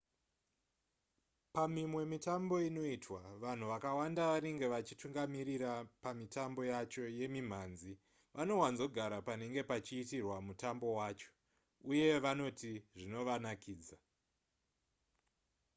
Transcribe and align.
pamimwe 1.55 2.03
mitambo 2.13 2.55
inoitwa 2.69 3.21
vanhu 3.43 3.65
vakawanda 3.73 4.23
vanenge 4.31 4.65
vachitungamirira 4.73 5.71
pamitambo 6.03 6.61
yacho 6.71 7.03
yemimhanzi 7.19 7.91
vanowanzogara 8.35 9.17
panenge 9.27 9.61
pachiitirwa 9.69 10.35
mutambo 10.47 10.87
wacho 10.99 11.29
uye 11.91 12.07
vanoti 12.25 12.71
zvinovanakidza 12.95 13.97